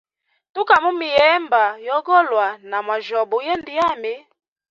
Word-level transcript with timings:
Tuka 0.53 0.75
mumihemba 0.83 1.63
yogolwa 1.87 2.47
na 2.69 2.77
mwajyobe 2.85 3.33
uyende 3.39 3.71
yami. 3.79 4.13